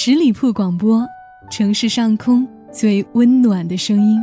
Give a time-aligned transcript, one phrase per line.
[0.00, 1.04] 十里铺广播，
[1.50, 4.20] 城市上空最温暖的声音。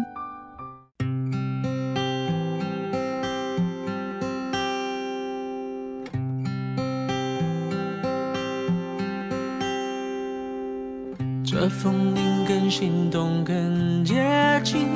[11.44, 14.16] 这风铃更心动，更接
[14.64, 14.88] 近。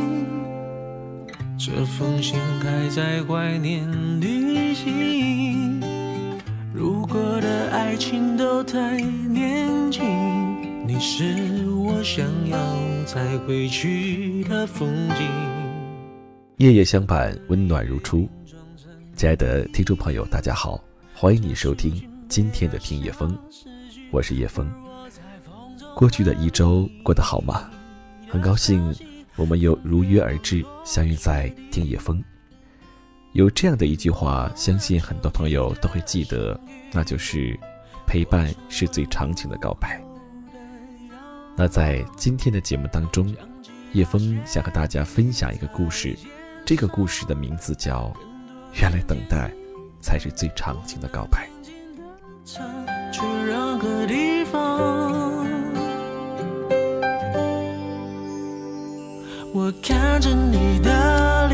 [1.57, 3.85] 这封信还在怀念
[4.21, 5.81] 旅行。
[6.73, 9.58] 如果的爱情都太年，
[10.99, 11.23] 是
[11.69, 12.57] 我想要
[13.05, 15.25] 再回去的风景。
[16.57, 18.27] 夜夜相伴，温暖如初。
[19.15, 20.77] 亲爱的听众朋友，大家好，
[21.15, 23.33] 欢迎你收听今天的听夜风，
[24.11, 24.69] 我是叶风。
[25.95, 27.69] 过去的一周过得好吗？
[28.27, 28.93] 很高兴
[29.37, 32.21] 我们又如约而至，相遇在听夜风。
[33.31, 36.59] 有这样的一句话，相信很多朋友都会记得，
[36.91, 37.57] 那就是
[38.05, 39.97] “陪伴是最长情的告白”。
[41.59, 43.35] 那在今天的节目当中，
[43.91, 46.17] 叶枫想和大家分享一个故事，
[46.65, 48.13] 这个故事的名字叫
[48.81, 49.51] 《原来等待
[49.99, 51.49] 才是最长情的告白》。
[59.53, 61.48] 我看着你的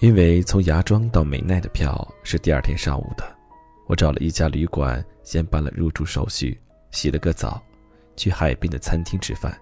[0.00, 3.36] 因为从芽庄到美奈的票是第二天上午的，
[3.86, 6.58] 我找了一家旅馆，先办了入住手续，
[6.90, 7.62] 洗了个澡，
[8.16, 9.54] 去海边的餐厅吃饭。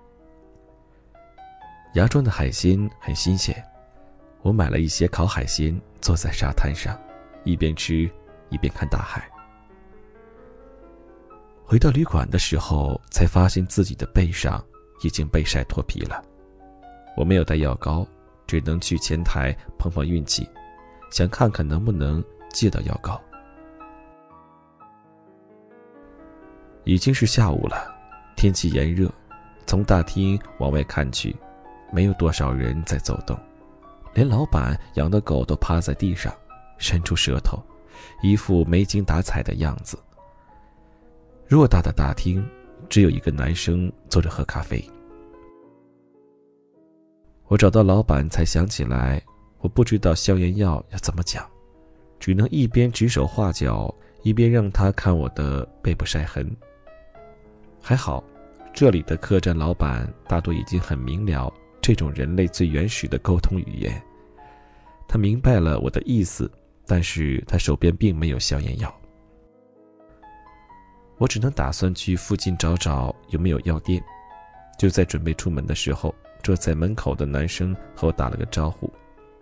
[1.95, 3.53] 芽庄的海鲜很新鲜，
[4.43, 6.97] 我买了一些烤海鲜，坐在沙滩上，
[7.43, 8.09] 一边吃
[8.49, 9.29] 一边看大海。
[11.65, 14.65] 回到旅馆的时候，才发现自己的背上
[15.03, 16.23] 已经被晒脱皮了。
[17.17, 18.07] 我没有带药膏。
[18.49, 20.49] 只能去前台碰碰运气，
[21.13, 23.21] 想看看能不能借到药膏。
[26.85, 27.95] 已经是下午了，
[28.35, 29.13] 天气炎热，
[29.67, 31.37] 从大厅往外看去，
[31.93, 33.39] 没有多少人在走动，
[34.15, 36.33] 连老板养的狗都趴在地上，
[36.79, 37.63] 伸出舌头，
[38.23, 39.99] 一副没精打采的样子。
[41.51, 42.43] 偌大的大厅，
[42.89, 44.83] 只有一个男生坐着喝咖啡。
[47.49, 49.23] 我找到老板，才想起来，
[49.61, 51.49] 我不知道消炎药要怎么讲，
[52.21, 53.93] 只能一边指手画脚，
[54.23, 56.55] 一边让他看我的背部晒痕。
[57.81, 58.23] 还好，
[58.75, 61.51] 这里的客栈老板大多已经很明了
[61.81, 63.99] 这种人类最原始的沟通语言，
[65.09, 66.51] 他明白了我的意思，
[66.87, 68.95] 但是他手边并没有消炎药，
[71.17, 74.05] 我只能打算去附近找找有没有药店。
[74.79, 76.15] 就在准备出门的时候。
[76.43, 78.91] 坐在门口的男生和我打了个招呼，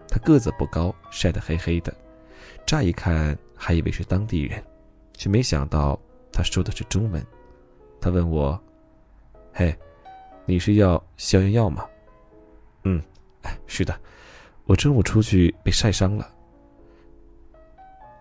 [0.08, 1.94] 他个子不高，晒得黑黑的，
[2.66, 4.62] 乍一看还以为是当地人，
[5.14, 5.98] 却没想到
[6.32, 7.24] 他说的是中文。
[8.00, 8.58] 他问我
[9.52, 9.76] ：“嘿，
[10.44, 11.86] 你是要消炎药吗
[12.84, 13.02] ？”“嗯，
[13.42, 13.98] 哎，是的，
[14.64, 16.30] 我中午出去被晒伤了。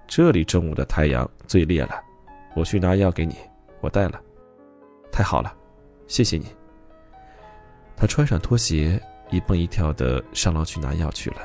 [0.07, 2.01] 这里中午的太阳最烈了，
[2.55, 3.35] 我去拿药给你，
[3.81, 4.21] 我带了。
[5.11, 5.55] 太好了，
[6.07, 6.45] 谢谢你。”
[7.97, 9.01] 他穿上拖鞋，
[9.31, 11.37] 一蹦一跳的上楼去拿药去了。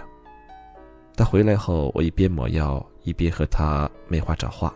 [1.16, 4.74] 他回来后，我一边抹药，一边和他没话找话。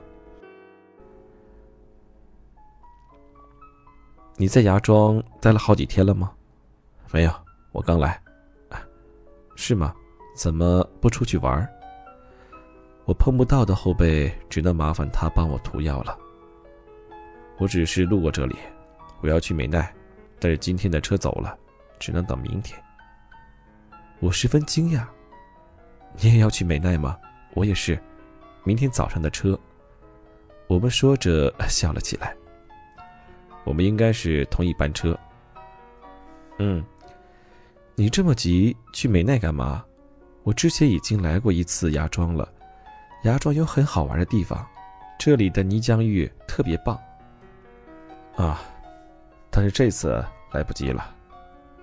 [4.37, 6.32] 你在芽庄待了好几天了吗？
[7.12, 7.31] 没有，
[7.73, 8.20] 我刚来。
[9.56, 9.94] 是吗？
[10.37, 11.69] 怎么不出去玩？
[13.05, 16.19] 我碰不到的后背，只能麻烦他帮我涂药了。
[17.59, 18.56] 我只是路过这里，
[19.20, 19.94] 我要去美奈，
[20.41, 21.56] 但是今天的车走了。
[22.05, 22.79] 只能等明天。
[24.21, 25.06] 我十分惊讶，
[26.21, 27.19] 你也要去美奈吗？
[27.55, 27.99] 我也是，
[28.62, 29.59] 明天早上的车。
[30.67, 32.37] 我们说着笑了起来。
[33.65, 35.19] 我们应该是同一班车。
[36.59, 36.85] 嗯，
[37.95, 39.83] 你这么急去美奈干嘛？
[40.43, 42.47] 我之前已经来过一次芽庄了，
[43.23, 44.67] 芽庄有很好玩的地方，
[45.19, 47.01] 这里的泥浆浴特别棒。
[48.37, 48.61] 啊，
[49.51, 50.23] 但是这次
[50.53, 51.14] 来不及了，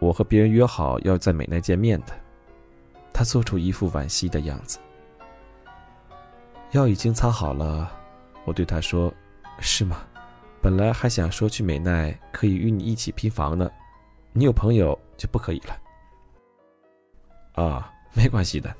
[0.01, 2.07] 我和别人约好要在美奈见面的。
[3.13, 4.79] 他做出一副惋惜的样子。
[6.71, 7.91] 药已经擦好了，
[8.43, 9.13] 我对他说
[9.61, 10.03] ：“是吗？
[10.59, 13.69] 本来还想说去美奈可以与你一起拼房呢，
[14.33, 15.77] 你有朋友就不可以了。”
[17.63, 17.93] 啊。
[18.13, 18.75] 没关系的，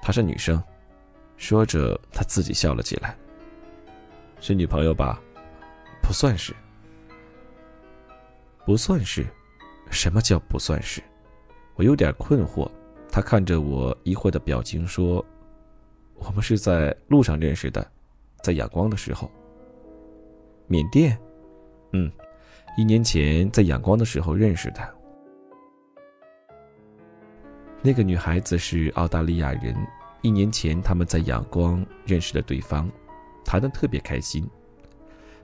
[0.00, 0.62] 她是女生。
[1.36, 3.16] 说着，他自己笑了起来。
[4.40, 5.20] 是女朋友吧？
[6.00, 6.54] 不算是。
[8.64, 9.26] 不算是？
[9.90, 11.02] 什么叫不算是？
[11.74, 12.70] 我有点困惑。
[13.10, 15.24] 他看着我疑惑的表情说
[16.16, 17.86] ：“我们是在路上认识的，
[18.42, 19.30] 在仰光的时候。
[20.66, 21.18] 缅甸？
[21.92, 22.10] 嗯，
[22.76, 24.94] 一年前在仰光的时候认识的。”
[27.80, 29.74] 那个女孩子是澳大利亚人，
[30.20, 32.90] 一年前他们在阳光认识了对方，
[33.44, 34.46] 谈得特别开心。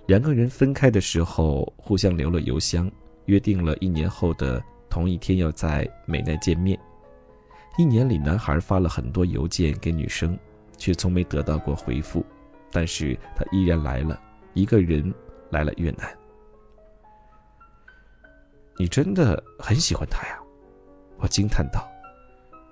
[0.07, 2.91] 两个人分开的时候互相留了邮箱，
[3.27, 6.79] 约定了一年后的同一天要在美奈见面。
[7.79, 10.39] 一年里，男孩发了很多邮件给女生，
[10.77, 12.25] 却从没得到过回复。
[12.71, 14.21] 但是他依然来了，
[14.55, 15.13] 一个人
[15.51, 16.07] 来了越南。
[18.77, 20.39] 你真的很喜欢他呀？
[21.19, 21.89] 我惊叹道。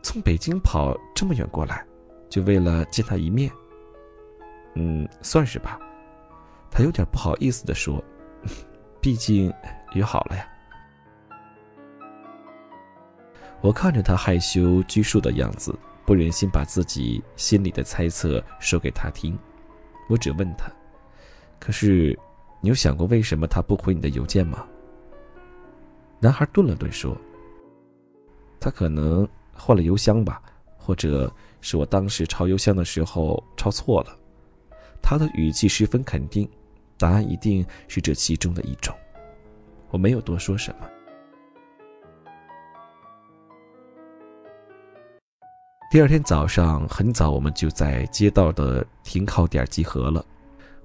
[0.02, 1.86] 从北京跑这么远过来，
[2.28, 3.50] 就为了见他一面。
[4.74, 5.78] 嗯，算是吧。
[6.70, 8.02] 他有点不好意思的说
[9.00, 9.52] ：“毕竟
[9.94, 10.46] 约好了呀。”
[13.62, 19.38] 我看着他害羞拘束的样子，不忍心把自己心里的猜测说给他听。
[20.08, 20.70] 我只问他
[21.60, 22.18] ：“可是，
[22.60, 24.66] 你有想过为什么他不回你的邮件吗？”
[26.18, 27.16] 男孩顿了顿说
[28.58, 29.28] ：“他可能……”
[29.62, 30.40] 换了邮箱吧，
[30.78, 34.18] 或者是我当时抄邮箱的时候抄错了。
[35.02, 36.48] 他的语气十分肯定，
[36.96, 38.96] 答案一定是这其中的一种。
[39.90, 40.88] 我没有多说什么。
[45.90, 50.24] 第二天早上很早，我们就在街道的停靠点集合了。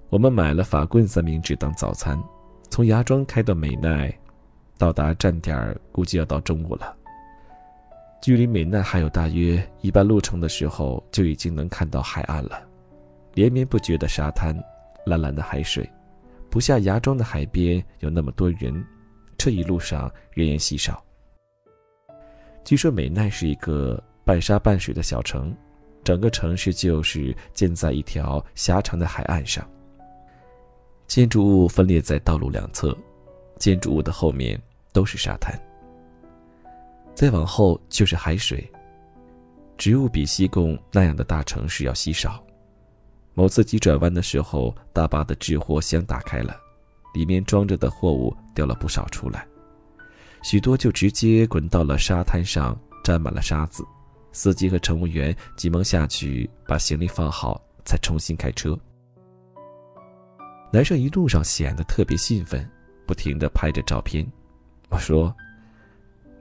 [0.09, 2.19] 我们买了法棍三明治当早餐，
[2.71, 4.11] 从芽庄开到美奈，
[4.79, 6.95] 到达站点估计要到中午了。
[8.19, 12.59] 距离美奈还有大约一半路程的时候，就已经能看到海岸了。
[13.35, 14.57] 连绵不绝的沙滩，
[15.05, 15.87] 蓝蓝的海水，
[16.49, 18.83] 不下芽庄的海边有那么多人。
[19.37, 21.03] 这一路上人烟稀少。
[22.63, 25.55] 据说美奈是一个半沙半水的小城，
[26.03, 29.67] 整个城市就是建在一条狭长的海岸上。
[31.07, 32.97] 建筑物分列在道路两侧，
[33.59, 34.59] 建筑物的后面
[34.91, 35.53] 都是沙滩。
[37.13, 38.67] 再往后就是海水，
[39.77, 42.43] 植物比西贡那样的大城市要稀少。
[43.35, 46.59] 某次急转弯的时候，大巴的置货箱打开了，
[47.15, 49.47] 里面装着的货物掉了不少出来，
[50.43, 53.83] 许多就直接滚到了沙滩上，沾满了沙子。
[54.31, 58.77] 司机和乘务员急忙下去把行李放好，才重新开车。
[60.71, 62.69] 男生一路上显得特别兴奋，
[63.07, 64.23] 不停地拍着照片。
[64.89, 65.33] 我说。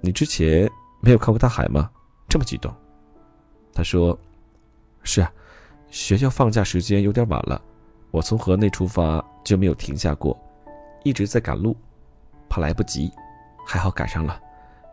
[0.01, 0.71] 你之前
[1.01, 1.91] 没有看过大海吗？
[2.29, 2.71] 这么激动？
[3.73, 4.19] 他说
[5.03, 5.33] ：“是啊，
[5.89, 7.59] 学校放假时间有点晚了，
[8.11, 10.39] 我从河内出发就没有停下过，
[11.05, 11.77] 一直在赶路，
[12.49, 13.13] 怕来不及，
[13.65, 14.41] 还好赶上了。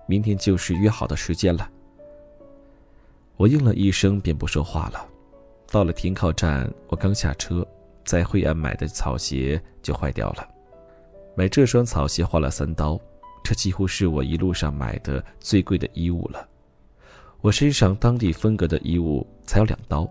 [0.06, 1.68] 明天就是约好的时间了。”
[3.38, 5.04] 我应了一声，便不说话了。
[5.72, 7.66] 到了停靠站，我刚下车，
[8.04, 10.48] 在惠安买的草鞋就坏掉了，
[11.34, 13.00] 买这双草鞋花了三刀。
[13.44, 16.48] 这几乎是我一路上买的最贵的衣物了。
[17.40, 20.08] 我身上当地风格的衣物才有两刀。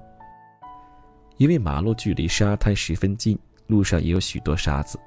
[1.36, 3.38] 因为马路距离沙滩十分近，
[3.68, 4.98] 路上也有许多沙子，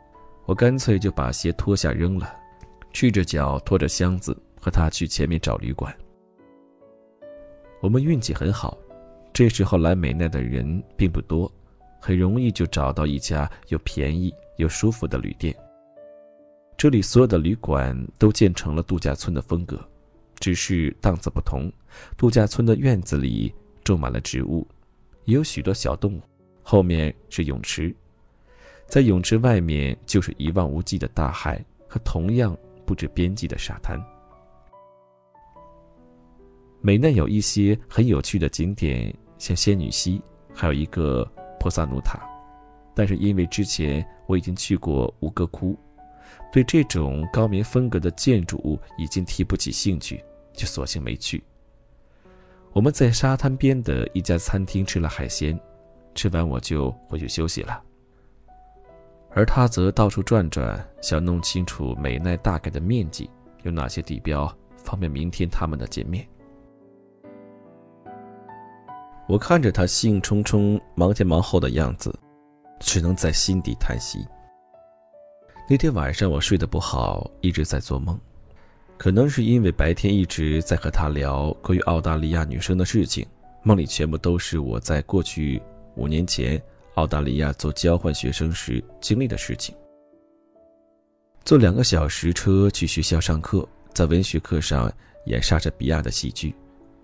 [0.45, 2.35] 我干脆就把鞋脱下扔了，
[2.91, 5.95] 赤着脚拖着箱子和他去前面找旅馆。
[7.81, 8.77] 我们运气很好，
[9.31, 11.51] 这时候来美奈的人并不多，
[11.99, 15.55] 很容易就找到一家又便宜又舒服的旅店。
[16.75, 19.79] 这里所有的旅馆都建成了度假村的风格，
[20.39, 21.71] 只是档次不同。
[22.17, 24.67] 度假村的院子里种满了植物，
[25.23, 26.21] 也有许多小动物。
[26.61, 27.95] 后面是泳池，
[28.93, 33.99] 在泳池外面就是一望无际的大海和同样不知边际的沙滩。
[36.79, 40.21] 美奈有一些很有趣的景点，像仙女溪，
[40.53, 41.27] 还有一个
[41.59, 42.19] 婆萨努塔。
[42.93, 45.75] 但是因为之前我已经去过吴哥窟。
[46.51, 50.23] 对这种高棉风格的建筑物已经提不起兴趣，
[50.53, 51.43] 就索性没去。
[52.73, 55.59] 我们在沙滩边的一家餐厅吃了海鲜，
[56.13, 57.81] 吃完我就回去休息了。
[59.35, 63.29] 而他则到处转转，想弄清楚美奈大概的面积，
[63.63, 66.27] 有哪些地标，方便明天他们的见面。
[69.27, 72.13] 我看着他兴冲冲、忙前忙后的样子，
[72.79, 74.25] 只能在心底叹息。
[75.67, 78.19] 那天晚上我睡得不好，一直在做梦，
[78.97, 83.25] 可能是因为白天一直在和他聊关于澳大利亚女生的事情，
[83.63, 85.59] 梦里全部都是我在过去
[85.95, 86.61] 五年前
[86.95, 89.75] 澳大利亚做交换学生时经历的事情。
[91.43, 94.91] 坐两个小时车去学校上课，在文学课上
[95.25, 96.55] 演莎士比亚的戏剧。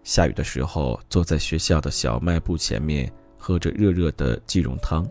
[0.04, 5.06] 下雨的时候，坐在学校的小卖部前面，喝着热热的鸡茸汤。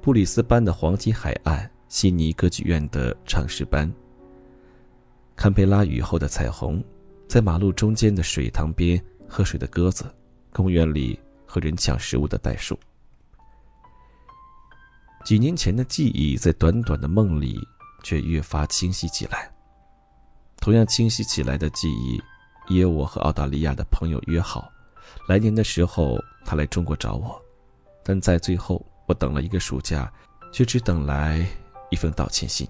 [0.00, 3.92] 布里斯班的黄金海岸，悉尼歌剧院的唱诗班。
[5.36, 6.82] 堪培拉雨后的彩虹，
[7.28, 10.04] 在马路中间的水塘边喝水的鸽子，
[10.52, 12.78] 公园里和人抢食物的袋鼠。
[15.24, 17.58] 几年前的记忆，在短短的梦里，
[18.02, 19.50] 却越发清晰起来。
[20.58, 22.20] 同样清晰起来的记忆。
[22.68, 24.70] 也有我和澳大利亚的朋友约好，
[25.26, 27.42] 来年的时候他来中国找我，
[28.04, 30.12] 但在最后我等了一个暑假，
[30.52, 31.44] 却只等来
[31.90, 32.68] 一封道歉信。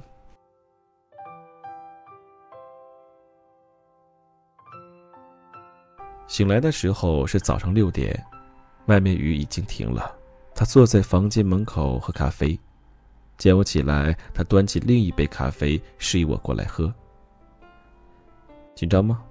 [6.27, 8.25] 醒来的时候是早上六点，
[8.87, 10.20] 外面雨已经停了。
[10.55, 12.59] 他坐在房间门口喝咖啡，
[13.39, 16.93] 见我起来，他端起另一杯咖啡示意我过来喝。
[18.75, 19.23] 紧张吗？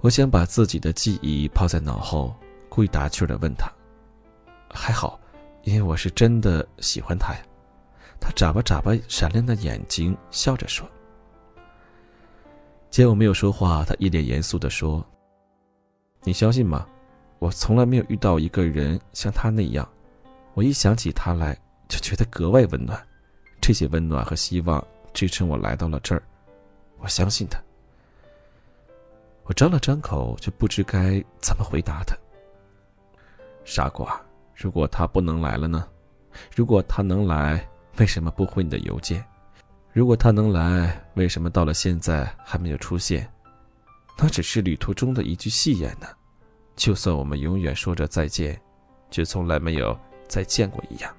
[0.00, 2.34] 我想把自己的记忆抛在脑后，
[2.68, 3.70] 故意打趣的问他
[4.68, 5.18] ：“还好，
[5.62, 7.40] 因为我是真的喜欢他呀。”
[8.20, 10.86] 他眨巴眨巴闪亮的眼睛，笑着说
[12.90, 15.04] ：“见我没有说话，他一脸严肃的说
[16.24, 16.86] ：‘你相信吗？
[17.38, 19.86] 我从来没有遇到一个人像他那样，
[20.54, 21.56] 我一想起他来
[21.88, 23.00] 就觉得格外温暖，
[23.60, 26.22] 这些温暖和希望支撑我来到了这儿，
[26.98, 27.60] 我相信他。’”
[29.44, 32.16] 我张了张口，却不知该怎么回答他。
[33.64, 34.18] 傻瓜，
[34.54, 35.86] 如果他不能来了呢？
[36.54, 37.68] 如果他能来，
[37.98, 39.22] 为什么不回你的邮件？
[39.92, 43.30] 如果他能来，为什么到了现在还没有出现？
[44.16, 46.06] 那只是旅途中的一句戏言呢。
[46.74, 48.60] 就算我们永远说着再见，
[49.10, 49.96] 却从来没有
[50.28, 51.14] 再见过一样。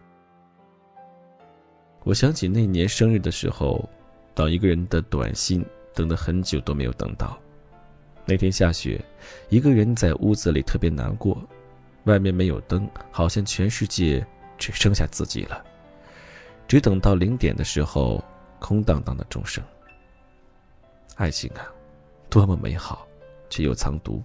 [2.03, 3.87] 我想起那年生日的时候，
[4.33, 7.37] 等一个人的短信，等了很久都没有等到。
[8.25, 9.03] 那天下雪，
[9.49, 11.37] 一个人在屋子里特别难过，
[12.03, 14.25] 外面没有灯，好像全世界
[14.57, 15.63] 只剩下自己了。
[16.67, 18.23] 只等到零点的时候，
[18.59, 19.63] 空荡荡的钟声。
[21.15, 21.65] 爱情啊，
[22.29, 23.07] 多么美好，
[23.49, 24.21] 却又藏毒。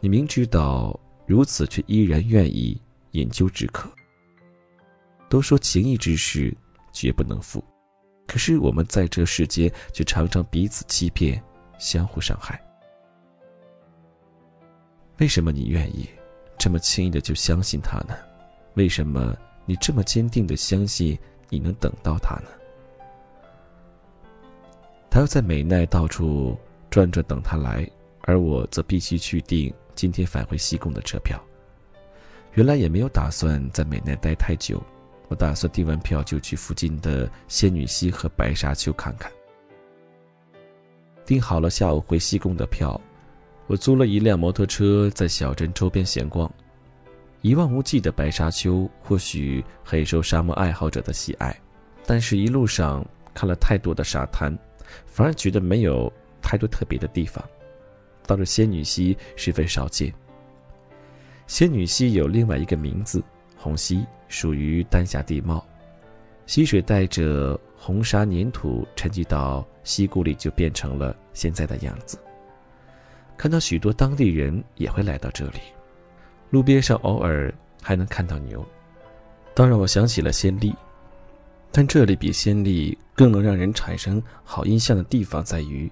[0.00, 2.80] 你明知道如此，却依然愿意
[3.12, 3.88] 饮鸩止渴。
[5.32, 6.54] 都说情义之事
[6.92, 7.64] 绝不能负，
[8.26, 11.42] 可是我们在这世间却常常彼此欺骗，
[11.78, 12.62] 相互伤害。
[15.16, 16.06] 为什么你愿意
[16.58, 18.14] 这么轻易的就相信他呢？
[18.74, 19.34] 为什么
[19.64, 22.50] 你这么坚定的相信你能等到他呢？
[25.08, 26.58] 他要在美奈到处
[26.90, 27.90] 转转等他来，
[28.24, 31.42] 而我则必须去订今天返回西贡的车票。
[32.52, 34.78] 原来也没有打算在美奈待太久，
[35.32, 39.32] 我打算订完票就去附近的仙女溪和白沙丘看看。
[41.24, 43.00] 订好了下午回西贡的票。
[43.66, 46.52] 我租了一辆摩托车，在小镇周边闲逛。
[47.40, 51.58] 一望无际的白沙丘，或许很受沙漠爱好者的喜爱，
[52.04, 54.54] 但是一路上看了太多的沙滩，
[55.06, 56.12] 反而觉得没有
[56.42, 57.42] 太多特别的地方。
[58.26, 60.12] 到了仙女溪，十分少见。
[61.46, 63.24] 仙女溪有另外一个名字——
[63.62, 65.64] 红溪，属于丹霞地貌，
[66.46, 72.18] 溪水带着红沙粘土沉积到溪谷里，就变成了现在的样子。
[73.36, 75.60] 看到许多当地人也会来到这里，
[76.50, 78.66] 路边上偶尔还能看到牛。
[79.54, 80.74] 当然，我想起了仙丽，
[81.70, 85.88] 但这里比仙丽更能让人产生好印象的地方在于，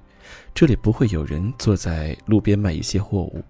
[0.52, 3.44] 这里不会有人坐在路边卖一些货物，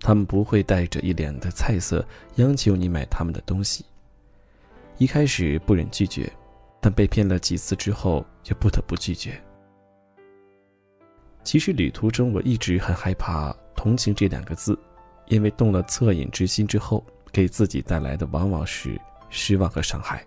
[0.00, 3.84] 他们不会带着一脸的菜色央求你买他们的东西。
[4.98, 6.30] 一开始不忍拒绝，
[6.80, 9.40] 但被骗了几次之后，就不得不拒绝。
[11.44, 14.78] 其实旅途中，我一直很害怕“同情”这两个字，
[15.26, 19.00] 因为动了恻隐之心之后，给自己带来的往往是
[19.30, 20.26] 失望和伤害。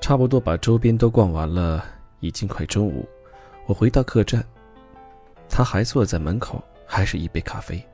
[0.00, 1.84] 差不多把周边都逛完了，
[2.20, 3.06] 已经快中午，
[3.66, 4.42] 我回到客栈。
[5.58, 7.84] 他还坐在门口，还是一杯咖啡。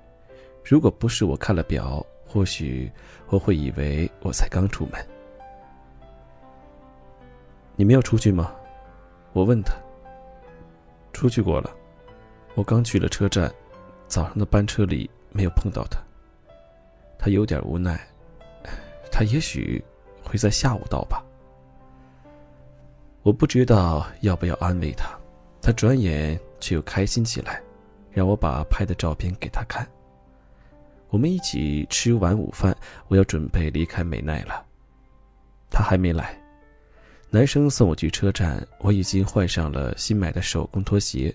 [0.62, 2.92] 如果不是我看了表，或许
[3.30, 5.02] 我会以为我才刚出门。
[7.75, 8.54] 你没有出去吗？
[9.33, 9.73] 我问他。
[11.14, 11.75] 出去过了，
[12.54, 13.50] 我刚去了车站，
[14.09, 15.99] 早上的班车里没有碰到他。
[17.18, 17.99] 他有点无奈，
[19.11, 19.83] 他也许
[20.23, 21.25] 会在下午到吧。
[23.23, 25.18] 我不知道要不要安慰他，
[25.62, 27.61] 他转眼却又开心起来，
[28.11, 29.87] 让我把拍的照片给他看。
[31.11, 32.75] 我们一起吃完午饭，
[33.09, 34.64] 我要准备离开美奈了。
[35.71, 36.35] 他还没来。
[37.28, 41.35] 男生送我去车站，我已经换上了新买的手工拖鞋。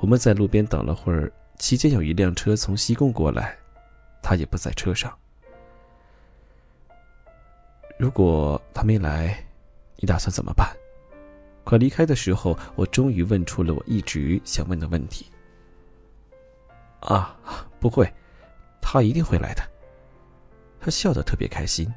[0.00, 3.54] 我们在路边等了会儿，期间有一辆车从西贡过来，
[4.22, 5.14] 他也不在车上。
[7.98, 9.36] 如果他没来，
[9.96, 10.74] 你打算怎么办？
[11.64, 15.26] 快离开的时候，我终于问出了我一直想问的问题。
[17.00, 17.36] 啊，
[17.80, 18.10] 不会。
[18.80, 19.62] 他一定会来的。
[20.80, 21.90] 他笑得特别开心。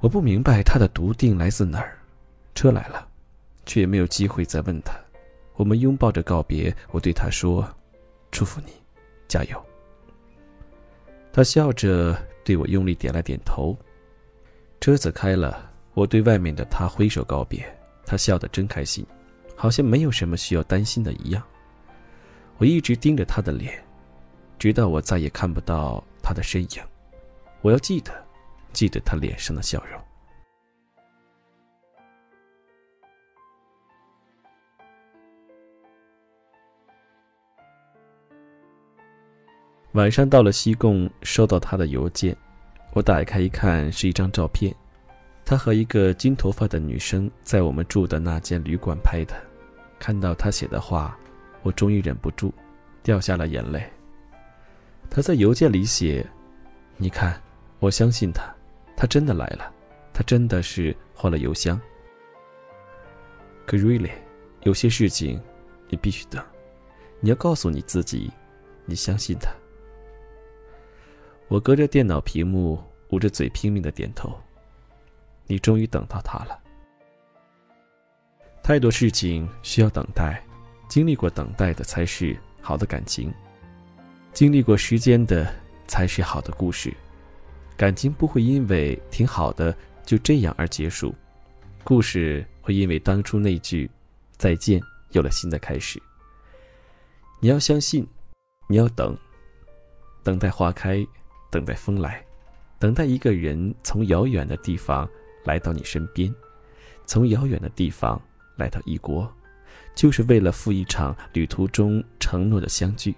[0.00, 1.98] 我不明白他的笃定来自哪儿。
[2.54, 3.08] 车来了，
[3.66, 4.92] 却也没有机会再问他。
[5.54, 6.74] 我们拥抱着告别。
[6.90, 7.68] 我对他说
[8.30, 8.72] ：“祝福你，
[9.26, 9.60] 加油。”
[11.32, 13.76] 他笑着对我用力点了点头。
[14.80, 17.64] 车子开了，我对外面的他挥手告别。
[18.08, 19.06] 他笑得真开心，
[19.54, 21.42] 好像没有什么需要担心的一样。
[22.56, 23.84] 我一直盯着他的脸。
[24.58, 26.82] 直到我再也看不到他的身影，
[27.60, 28.12] 我要记得，
[28.72, 30.02] 记得他脸上的笑容。
[39.92, 42.36] 晚上到了西贡，收到他的邮件，
[42.94, 44.74] 我打开一看，是一张照片，
[45.48, 49.34] 他和一个金头发的女生在我们住的那间旅馆拍的。
[49.98, 51.18] 看到他写的话，
[51.62, 52.52] 我终于忍不住
[53.02, 53.82] 掉下了眼泪。
[55.08, 56.22] 他在邮件里写
[56.98, 57.40] ：“你看，
[57.78, 58.42] 我相信他，
[58.94, 59.72] 他真的来了，
[60.12, 61.80] 他真的是换了邮箱。
[63.64, 64.10] 可 really，
[64.64, 65.40] 有些事情
[65.88, 66.44] 你必须等，
[67.20, 68.30] 你要告诉你自己，
[68.84, 69.50] 你相信他。”
[71.48, 74.38] 我隔着电脑屏幕，捂着嘴拼命的点头。
[75.48, 76.56] 你终于等到他了。
[78.62, 80.40] 太多事情需要等待，
[80.88, 83.32] 经历过等待的才是好的感情。
[84.32, 85.52] 经历过时间的
[85.86, 86.94] 才是好的故事，
[87.76, 91.14] 感情不会因为挺好的就这样而结束，
[91.82, 93.90] 故事会因为当初那句
[94.36, 94.80] 再见
[95.12, 96.00] 有了新的开始。
[97.40, 98.06] 你要相信，
[98.68, 99.16] 你要等，
[100.22, 101.04] 等待花开，
[101.50, 102.22] 等待风来，
[102.78, 105.08] 等待一个人从遥远的地方
[105.44, 106.34] 来到你身边，
[107.06, 108.20] 从遥远的地方
[108.56, 109.32] 来到异国，
[109.94, 113.14] 就是为了赴一场旅途中承诺的相聚。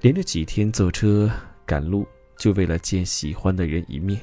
[0.00, 1.30] 连着几天坐车
[1.64, 2.06] 赶路，
[2.36, 4.20] 就为了见喜欢的人一面。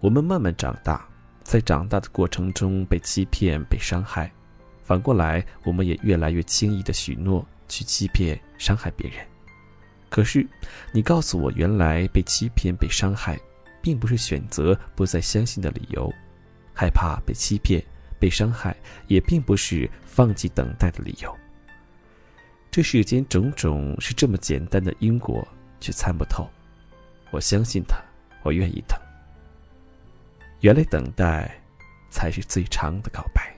[0.00, 1.08] 我们慢慢长大，
[1.42, 4.32] 在长大的过程中被欺骗、被伤害，
[4.82, 9.18] 反过来，我们也越来越轻易的许诺去欺骗、伤害别人。
[10.10, 10.46] 可是，
[10.92, 13.38] 你告诉我，原来被欺骗、被伤害，
[13.88, 16.12] 并不是选择不再相信的理由；
[16.74, 17.82] 害怕被欺骗、
[18.18, 21.34] 被伤害，也并不是放弃等待的理由。
[22.70, 25.42] 这世间种种是这么简单的因果，
[25.80, 26.46] 却参不透。
[27.30, 27.96] 我相信他，
[28.42, 29.00] 我愿意等。
[30.60, 31.58] 原来等待，
[32.10, 33.56] 才是最长的告白。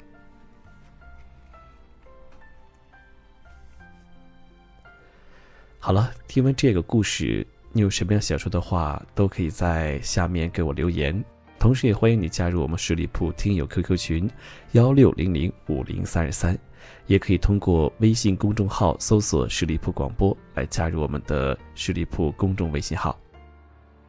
[5.80, 11.24] 好了，听完这个故事，你有什么样想说的话，都可以在下面给我留言。
[11.58, 14.30] 同时，也欢迎你加入我们十里铺听友 QQ 群，
[14.72, 16.58] 幺六零零五零三二三。
[17.06, 23.18] 也可以通过微信公众号搜索“十里铺广播”来加入我们的十里铺公众微信号。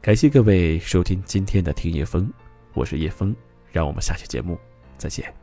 [0.01, 2.31] 感谢各位收听今天的听叶风，
[2.73, 3.35] 我是叶风，
[3.71, 4.57] 让我们下期节目
[4.97, 5.40] 再见。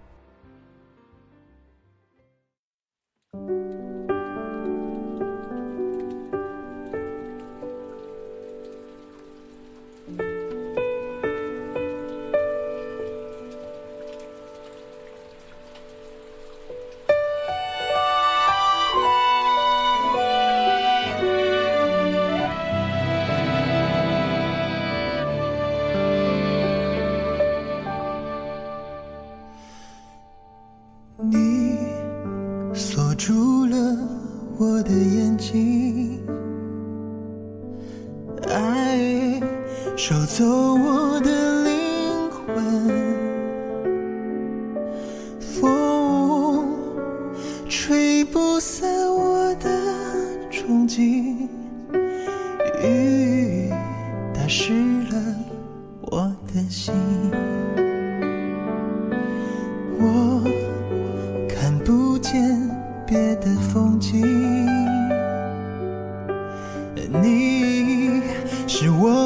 [67.10, 68.20] 你
[68.66, 69.17] 是我